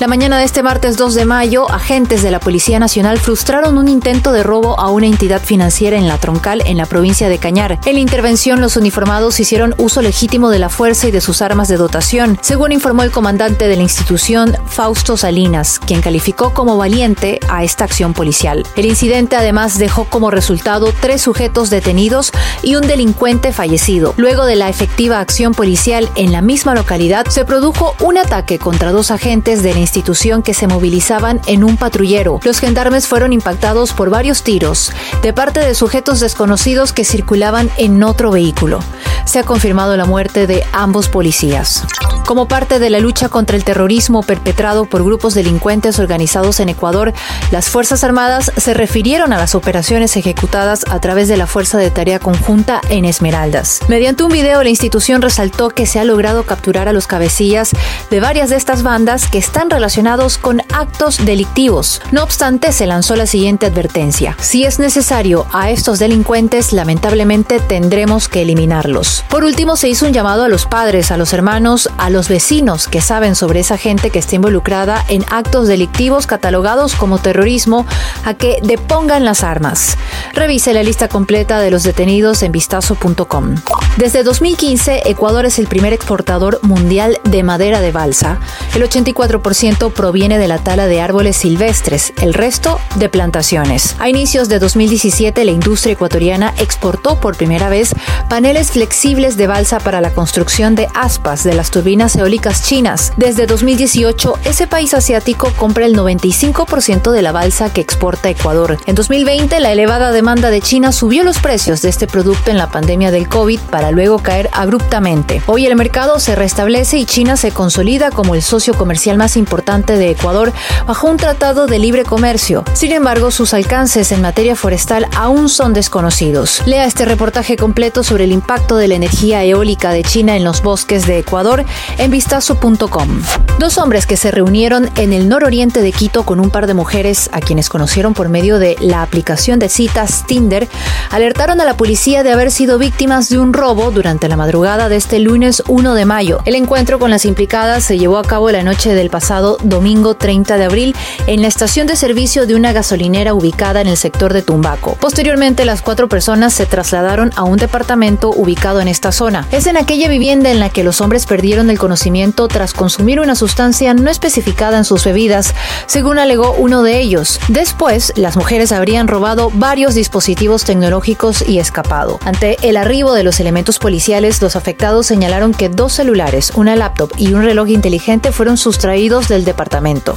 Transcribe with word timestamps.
La 0.00 0.08
mañana 0.08 0.38
de 0.38 0.44
este 0.44 0.64
martes 0.64 0.96
2 0.96 1.14
de 1.14 1.24
mayo, 1.24 1.70
agentes 1.70 2.20
de 2.22 2.32
la 2.32 2.40
Policía 2.40 2.80
Nacional 2.80 3.18
frustraron 3.18 3.78
un 3.78 3.88
intento 3.88 4.32
de 4.32 4.42
robo 4.42 4.78
a 4.78 4.90
una 4.90 5.06
entidad 5.06 5.40
financiera 5.40 5.96
en 5.96 6.08
La 6.08 6.18
Troncal, 6.18 6.62
en 6.66 6.76
la 6.76 6.86
provincia 6.86 7.28
de 7.28 7.38
Cañar. 7.38 7.78
En 7.86 7.94
la 7.94 8.00
intervención, 8.00 8.60
los 8.60 8.76
uniformados 8.76 9.38
hicieron 9.38 9.72
uso 9.78 10.02
legítimo 10.02 10.50
de 10.50 10.58
la 10.58 10.68
fuerza 10.68 11.06
y 11.06 11.10
de 11.12 11.20
sus 11.20 11.42
armas 11.42 11.68
de 11.68 11.76
dotación, 11.76 12.38
según 12.42 12.72
informó 12.72 13.04
el 13.04 13.12
comandante 13.12 13.68
de 13.68 13.76
la 13.76 13.84
institución, 13.84 14.56
Fausto 14.66 15.16
Salinas, 15.16 15.78
quien 15.78 16.02
calificó 16.02 16.52
como 16.52 16.76
valiente 16.76 17.38
a 17.48 17.62
esta 17.62 17.84
acción 17.84 18.14
policial. 18.14 18.66
El 18.74 18.86
incidente 18.86 19.36
además 19.36 19.78
dejó 19.78 20.06
como 20.06 20.32
resultado 20.32 20.92
tres 21.00 21.22
sujetos 21.22 21.70
detenidos 21.70 22.32
y 22.62 22.74
un 22.74 22.86
delincuente 22.86 23.52
fallecido. 23.52 24.12
Luego 24.16 24.44
de 24.44 24.56
la 24.56 24.68
efectiva 24.68 25.20
acción 25.20 25.54
policial 25.54 26.10
en 26.16 26.32
la 26.32 26.42
misma 26.42 26.74
localidad, 26.74 27.26
se 27.28 27.44
produjo 27.44 27.94
un 28.00 28.18
ataque 28.18 28.58
contra 28.58 28.90
dos 28.90 29.12
agentes 29.12 29.62
de 29.62 29.72
la 29.72 29.83
institución 29.84 30.42
que 30.42 30.54
se 30.54 30.66
movilizaban 30.66 31.40
en 31.46 31.62
un 31.62 31.76
patrullero. 31.76 32.40
Los 32.42 32.58
gendarmes 32.58 33.06
fueron 33.06 33.32
impactados 33.32 33.92
por 33.92 34.10
varios 34.10 34.42
tiros 34.42 34.92
de 35.22 35.32
parte 35.32 35.60
de 35.60 35.74
sujetos 35.74 36.20
desconocidos 36.20 36.92
que 36.92 37.04
circulaban 37.04 37.70
en 37.76 38.02
otro 38.02 38.30
vehículo. 38.30 38.80
Se 39.26 39.38
ha 39.38 39.44
confirmado 39.44 39.96
la 39.96 40.06
muerte 40.06 40.46
de 40.46 40.64
ambos 40.72 41.08
policías. 41.08 41.84
Como 42.26 42.48
parte 42.48 42.78
de 42.78 42.88
la 42.88 43.00
lucha 43.00 43.28
contra 43.28 43.54
el 43.54 43.64
terrorismo 43.64 44.22
perpetrado 44.22 44.86
por 44.86 45.04
grupos 45.04 45.34
delincuentes 45.34 45.98
organizados 45.98 46.58
en 46.58 46.70
Ecuador, 46.70 47.12
las 47.50 47.68
Fuerzas 47.68 48.02
Armadas 48.02 48.50
se 48.56 48.72
refirieron 48.72 49.34
a 49.34 49.38
las 49.38 49.54
operaciones 49.54 50.16
ejecutadas 50.16 50.86
a 50.88 51.00
través 51.00 51.28
de 51.28 51.36
la 51.36 51.46
Fuerza 51.46 51.76
de 51.76 51.90
Tarea 51.90 52.18
Conjunta 52.18 52.80
en 52.88 53.04
Esmeraldas. 53.04 53.80
Mediante 53.88 54.24
un 54.24 54.32
video, 54.32 54.62
la 54.62 54.70
institución 54.70 55.20
resaltó 55.20 55.68
que 55.68 55.84
se 55.84 56.00
ha 56.00 56.04
logrado 56.04 56.44
capturar 56.44 56.88
a 56.88 56.94
los 56.94 57.06
cabecillas 57.06 57.72
de 58.10 58.20
varias 58.20 58.48
de 58.48 58.56
estas 58.56 58.82
bandas 58.82 59.28
que 59.28 59.36
están 59.36 59.68
relacionados 59.68 60.38
con 60.38 60.62
actos 60.72 61.24
delictivos. 61.26 62.00
No 62.10 62.22
obstante, 62.22 62.72
se 62.72 62.86
lanzó 62.86 63.16
la 63.16 63.26
siguiente 63.26 63.66
advertencia. 63.66 64.34
Si 64.40 64.64
es 64.64 64.78
necesario 64.78 65.46
a 65.52 65.68
estos 65.70 65.98
delincuentes, 65.98 66.72
lamentablemente 66.72 67.60
tendremos 67.60 68.28
que 68.28 68.42
eliminarlos. 68.42 69.24
Por 69.28 69.44
último, 69.44 69.76
se 69.76 69.90
hizo 69.90 70.06
un 70.06 70.14
llamado 70.14 70.44
a 70.44 70.48
los 70.48 70.64
padres, 70.64 71.10
a 71.10 71.18
los 71.18 71.34
hermanos, 71.34 71.90
a 71.98 72.13
los 72.14 72.28
vecinos 72.28 72.86
que 72.86 73.00
saben 73.00 73.34
sobre 73.34 73.58
esa 73.58 73.76
gente 73.76 74.10
que 74.10 74.20
está 74.20 74.36
involucrada 74.36 75.04
en 75.08 75.24
actos 75.30 75.66
delictivos 75.66 76.28
catalogados 76.28 76.94
como 76.94 77.18
terrorismo 77.18 77.86
a 78.24 78.34
que 78.34 78.60
depongan 78.62 79.24
las 79.24 79.42
armas. 79.42 79.98
Revise 80.34 80.74
la 80.74 80.82
lista 80.82 81.06
completa 81.06 81.60
de 81.60 81.70
los 81.70 81.84
detenidos 81.84 82.42
en 82.42 82.50
vistazo.com. 82.50 83.54
Desde 83.98 84.24
2015, 84.24 85.02
Ecuador 85.08 85.46
es 85.46 85.60
el 85.60 85.68
primer 85.68 85.92
exportador 85.92 86.58
mundial 86.62 87.20
de 87.22 87.44
madera 87.44 87.80
de 87.80 87.92
balsa. 87.92 88.40
El 88.74 88.82
84% 88.82 89.92
proviene 89.92 90.36
de 90.38 90.48
la 90.48 90.58
tala 90.58 90.88
de 90.88 91.00
árboles 91.00 91.36
silvestres, 91.36 92.12
el 92.20 92.34
resto 92.34 92.80
de 92.96 93.08
plantaciones. 93.08 93.94
A 94.00 94.08
inicios 94.08 94.48
de 94.48 94.58
2017, 94.58 95.44
la 95.44 95.52
industria 95.52 95.92
ecuatoriana 95.92 96.52
exportó 96.58 97.20
por 97.20 97.36
primera 97.36 97.68
vez 97.68 97.94
paneles 98.28 98.72
flexibles 98.72 99.36
de 99.36 99.46
balsa 99.46 99.78
para 99.78 100.00
la 100.00 100.10
construcción 100.10 100.74
de 100.74 100.88
aspas 100.94 101.44
de 101.44 101.54
las 101.54 101.70
turbinas 101.70 102.16
eólicas 102.16 102.64
chinas. 102.66 103.12
Desde 103.16 103.46
2018, 103.46 104.40
ese 104.44 104.66
país 104.66 104.94
asiático 104.94 105.52
compra 105.56 105.86
el 105.86 105.96
95% 105.96 107.12
de 107.12 107.22
la 107.22 107.30
balsa 107.30 107.72
que 107.72 107.80
exporta 107.80 108.30
Ecuador. 108.30 108.78
En 108.86 108.96
2020, 108.96 109.60
la 109.60 109.70
elevada 109.70 110.10
demanda 110.10 110.23
de 110.24 110.62
China 110.62 110.90
subió 110.90 111.22
los 111.22 111.38
precios 111.38 111.82
de 111.82 111.90
este 111.90 112.06
producto 112.06 112.50
en 112.50 112.56
la 112.56 112.70
pandemia 112.70 113.10
del 113.10 113.28
COVID 113.28 113.60
para 113.70 113.90
luego 113.90 114.20
caer 114.20 114.48
abruptamente. 114.54 115.42
Hoy 115.46 115.66
el 115.66 115.76
mercado 115.76 116.18
se 116.18 116.34
restablece 116.34 116.96
y 116.96 117.04
China 117.04 117.36
se 117.36 117.50
consolida 117.50 118.10
como 118.10 118.34
el 118.34 118.40
socio 118.40 118.72
comercial 118.72 119.18
más 119.18 119.36
importante 119.36 119.98
de 119.98 120.10
Ecuador 120.10 120.50
bajo 120.86 121.08
un 121.08 121.18
tratado 121.18 121.66
de 121.66 121.78
libre 121.78 122.04
comercio. 122.04 122.64
Sin 122.72 122.92
embargo, 122.92 123.30
sus 123.30 123.52
alcances 123.52 124.12
en 124.12 124.22
materia 124.22 124.56
forestal 124.56 125.06
aún 125.14 125.50
son 125.50 125.74
desconocidos. 125.74 126.62
Lea 126.64 126.86
este 126.86 127.04
reportaje 127.04 127.56
completo 127.56 128.02
sobre 128.02 128.24
el 128.24 128.32
impacto 128.32 128.76
de 128.76 128.88
la 128.88 128.94
energía 128.94 129.44
eólica 129.44 129.92
de 129.92 130.04
China 130.04 130.36
en 130.36 130.42
los 130.44 130.62
bosques 130.62 131.06
de 131.06 131.18
Ecuador 131.18 131.66
en 131.98 132.10
vistazo.com. 132.10 133.20
Dos 133.58 133.76
hombres 133.76 134.06
que 134.06 134.16
se 134.16 134.30
reunieron 134.30 134.88
en 134.96 135.12
el 135.12 135.28
nororiente 135.28 135.82
de 135.82 135.92
Quito 135.92 136.24
con 136.24 136.40
un 136.40 136.48
par 136.48 136.66
de 136.66 136.72
mujeres 136.72 137.28
a 137.32 137.40
quienes 137.40 137.68
conocieron 137.68 138.14
por 138.14 138.30
medio 138.30 138.58
de 138.58 138.76
la 138.80 139.02
aplicación 139.02 139.58
de 139.58 139.68
citas 139.68 140.13
Tinder 140.22 140.68
alertaron 141.10 141.60
a 141.60 141.64
la 141.64 141.76
policía 141.76 142.22
de 142.22 142.32
haber 142.32 142.50
sido 142.50 142.78
víctimas 142.78 143.28
de 143.28 143.38
un 143.38 143.52
robo 143.52 143.90
durante 143.90 144.28
la 144.28 144.36
madrugada 144.36 144.88
de 144.88 144.96
este 144.96 145.18
lunes 145.18 145.62
1 145.66 145.94
de 145.94 146.04
mayo. 146.04 146.38
El 146.44 146.54
encuentro 146.54 146.98
con 146.98 147.10
las 147.10 147.24
implicadas 147.24 147.84
se 147.84 147.98
llevó 147.98 148.18
a 148.18 148.24
cabo 148.24 148.50
la 148.50 148.62
noche 148.62 148.94
del 148.94 149.10
pasado 149.10 149.58
domingo 149.62 150.14
30 150.14 150.56
de 150.56 150.64
abril 150.64 150.96
en 151.26 151.42
la 151.42 151.48
estación 151.48 151.86
de 151.86 151.96
servicio 151.96 152.46
de 152.46 152.54
una 152.54 152.72
gasolinera 152.72 153.34
ubicada 153.34 153.80
en 153.80 153.88
el 153.88 153.96
sector 153.96 154.32
de 154.32 154.42
Tumbaco. 154.42 154.96
Posteriormente, 155.00 155.64
las 155.64 155.82
cuatro 155.82 156.08
personas 156.08 156.52
se 156.52 156.66
trasladaron 156.66 157.32
a 157.36 157.42
un 157.42 157.58
departamento 157.58 158.30
ubicado 158.30 158.80
en 158.80 158.88
esta 158.88 159.12
zona. 159.12 159.46
Es 159.50 159.66
en 159.66 159.76
aquella 159.76 160.08
vivienda 160.08 160.50
en 160.50 160.60
la 160.60 160.70
que 160.70 160.84
los 160.84 161.00
hombres 161.00 161.26
perdieron 161.26 161.70
el 161.70 161.78
conocimiento 161.78 162.48
tras 162.48 162.72
consumir 162.72 163.20
una 163.20 163.34
sustancia 163.34 163.94
no 163.94 164.10
especificada 164.10 164.78
en 164.78 164.84
sus 164.84 165.04
bebidas, 165.04 165.54
según 165.86 166.18
alegó 166.18 166.52
uno 166.52 166.82
de 166.82 167.00
ellos. 167.00 167.40
Después, 167.48 168.12
las 168.16 168.36
mujeres 168.36 168.72
habrían 168.72 169.08
robado 169.08 169.50
varios 169.54 169.94
dispositivos 170.04 170.64
tecnológicos 170.64 171.48
y 171.48 171.60
escapado. 171.60 172.18
Ante 172.26 172.58
el 172.60 172.76
arribo 172.76 173.14
de 173.14 173.22
los 173.22 173.40
elementos 173.40 173.78
policiales, 173.78 174.42
los 174.42 174.54
afectados 174.54 175.06
señalaron 175.06 175.54
que 175.54 175.70
dos 175.70 175.94
celulares, 175.94 176.52
una 176.56 176.76
laptop 176.76 177.10
y 177.16 177.32
un 177.32 177.42
reloj 177.42 177.70
inteligente 177.70 178.30
fueron 178.30 178.58
sustraídos 178.58 179.28
del 179.28 179.46
departamento. 179.46 180.14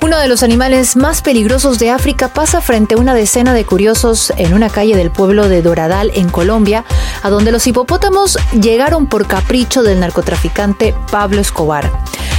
Uno 0.00 0.18
de 0.18 0.28
los 0.28 0.42
animales 0.42 0.96
más 0.96 1.20
peligrosos 1.20 1.78
de 1.78 1.90
África 1.90 2.28
pasa 2.28 2.62
frente 2.62 2.94
a 2.94 2.98
una 2.98 3.12
decena 3.12 3.52
de 3.52 3.66
curiosos 3.66 4.32
en 4.38 4.54
una 4.54 4.70
calle 4.70 4.96
del 4.96 5.10
pueblo 5.10 5.50
de 5.50 5.60
Doradal, 5.60 6.12
en 6.14 6.30
Colombia, 6.30 6.86
a 7.22 7.28
donde 7.28 7.52
los 7.52 7.66
hipopótamos 7.66 8.38
llegaron 8.58 9.06
por 9.06 9.26
capricho 9.26 9.82
del 9.82 10.00
narcotraficante 10.00 10.94
Pablo 11.10 11.42
Escobar. 11.42 11.92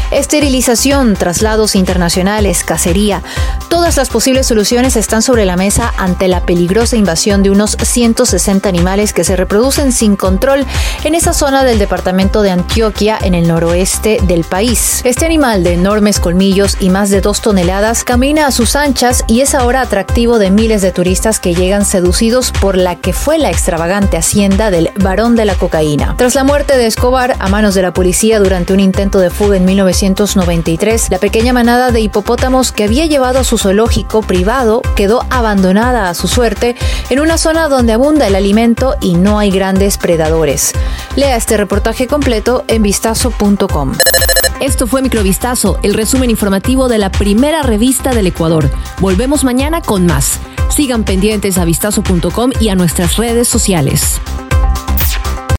Esterilización, 0.10 1.16
traslados 1.16 1.76
internacionales, 1.76 2.64
cacería. 2.64 3.22
Todas 3.70 3.96
las 3.98 4.10
posibles 4.10 4.46
soluciones 4.46 4.96
están 4.98 5.22
sobre 5.22 5.46
la 5.46 5.56
mesa 5.56 5.94
ante 5.98 6.28
la 6.28 6.46
peligrosa 6.46 6.98
invasión 6.98 7.42
de 7.42 7.50
unos 7.50 7.78
160 7.82 8.68
animales 8.68 9.14
que 9.14 9.24
se 9.24 9.36
reproducen 9.36 9.92
sin 9.92 10.16
control 10.16 10.66
en 11.04 11.16
esa 11.16 11.34
zona 11.34 11.64
del 11.64 11.80
departamento 11.80 12.42
de 12.42 12.52
Antioquia 12.52 13.18
en 13.22 13.34
el 13.34 13.48
noroeste 13.48 14.20
del 14.24 14.44
país. 14.44 15.02
Este 15.04 15.26
animal 15.26 15.64
de 15.64 15.74
enormes 15.74 16.20
colmillos 16.20 16.78
y 16.80 16.90
más 16.90 17.10
de 17.10 17.22
dos 17.22 17.42
toneladas 17.42 18.04
camina 18.04 18.48
a 18.48 18.52
sus 18.52 18.76
anchas 18.76 19.24
y 19.28 19.42
es 19.42 19.56
ahora 19.56 19.82
atractivo 19.82 20.40
de 20.40 20.52
miles 20.52 20.82
de 20.82 20.92
turistas 20.92 21.40
que 21.40 21.56
llegan 21.56 21.86
seducidos 21.86 22.52
por 22.52 22.78
la 22.78 22.98
que 22.98 23.14
fue 23.14 23.38
la 23.38 23.50
extravagante 23.50 24.18
hacienda 24.18 24.70
del 24.70 24.92
varón 25.00 25.36
de 25.36 25.46
la 25.46 25.56
cocaína. 25.56 26.16
Tras 26.18 26.36
la 26.36 26.44
muerte 26.44 26.78
de 26.78 26.88
Escobar 26.88 27.36
a 27.40 27.48
manos 27.48 27.74
de 27.74 27.82
la 27.82 27.94
policía 27.94 28.40
durante 28.40 28.74
un 28.74 28.80
intento 28.80 29.20
de 29.20 29.30
fuga 29.30 29.56
en 29.56 29.66
19 29.66 29.88
1993, 29.88 31.12
la 31.12 31.20
pequeña 31.20 31.54
manada 31.54 31.92
de 31.92 32.02
hipopótamos 32.02 32.72
que 32.72 32.84
había 32.84 33.06
llevado 33.06 33.40
a 33.40 33.44
zoológico 33.58 34.22
privado 34.22 34.82
quedó 34.96 35.26
abandonada 35.30 36.10
a 36.10 36.14
su 36.14 36.28
suerte 36.28 36.76
en 37.10 37.20
una 37.20 37.38
zona 37.38 37.68
donde 37.68 37.94
abunda 37.94 38.28
el 38.28 38.36
alimento 38.36 38.96
y 39.02 39.16
no 39.16 39.40
hay 39.40 39.52
grandes 39.52 39.98
predadores. 39.98 40.74
Lea 41.16 41.36
este 41.36 41.58
reportaje 41.58 42.08
completo 42.08 42.64
en 42.68 42.84
vistazo.com. 42.84 43.94
Esto 44.60 44.88
fue 44.88 45.02
Microvistazo, 45.02 45.78
el 45.84 45.94
resumen 45.94 46.30
informativo 46.30 46.88
de 46.88 46.98
la 46.98 47.12
primera 47.12 47.62
revista 47.62 48.14
del 48.14 48.28
Ecuador. 48.28 48.72
Volvemos 49.00 49.44
mañana 49.44 49.82
con 49.82 50.06
más. 50.06 50.40
Sigan 50.70 51.04
pendientes 51.04 51.58
a 51.58 51.66
vistazo.com 51.66 52.52
y 52.60 52.70
a 52.70 52.76
nuestras 52.76 53.18
redes 53.18 53.48
sociales. 53.48 54.20